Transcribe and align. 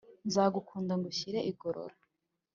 nzagukunda 0.27 0.93
ngushyire 0.99 1.39
igorora 1.51 1.95